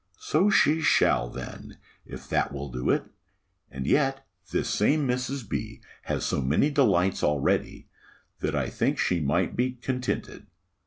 _'So 0.19 0.49
she 0.49 0.81
shall, 0.81 1.29
then; 1.29 1.77
if 2.07 2.27
that 2.27 2.51
will 2.51 2.71
do 2.71 2.89
it! 2.89 3.03
And 3.69 3.85
yet 3.85 4.25
this 4.51 4.67
same 4.67 5.07
Mrs. 5.07 5.47
B. 5.47 5.79
has 6.05 6.25
so 6.25 6.41
many 6.41 6.71
delights 6.71 7.23
already, 7.23 7.87
that 8.39 8.55
I 8.55 8.65
should 8.65 8.73
think 8.73 8.97
she 8.97 9.19
might 9.19 9.55
be 9.55 9.73
contented. 9.73 10.47